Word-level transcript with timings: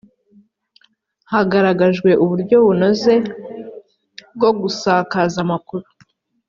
hagaragajwwe 1.31 2.11
uburyo 2.23 2.55
bunoze 2.65 3.13
bwo 4.35 4.49
gusakaza 4.59 5.37
amakuru 5.45 5.87